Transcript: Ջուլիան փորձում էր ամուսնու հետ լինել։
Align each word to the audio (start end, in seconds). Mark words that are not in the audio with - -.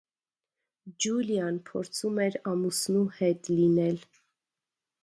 Ջուլիան 1.05 1.59
փորձում 1.67 2.17
էր 2.27 2.39
ամուսնու 2.55 3.07
հետ 3.21 3.53
լինել։ 3.61 4.07